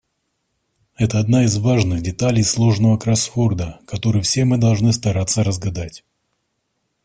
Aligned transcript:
Это 0.95 1.19
одна 1.19 1.43
из 1.43 1.59
важных 1.59 2.01
деталей 2.01 2.41
сложного 2.41 2.97
кроссворда, 2.97 3.79
который 3.85 4.23
все 4.23 4.45
мы 4.45 4.57
должны 4.57 4.93
стараться 4.93 5.43
разгадать. 5.43 6.03